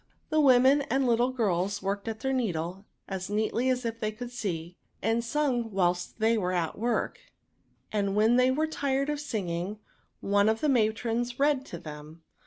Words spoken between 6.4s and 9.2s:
at work; and when they were tired of